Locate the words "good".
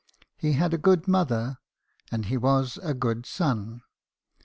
0.79-1.07, 2.95-3.27